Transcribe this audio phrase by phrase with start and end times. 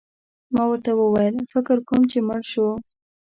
[0.53, 2.67] ما ورته وویل: فکر کوم چي مړ شو.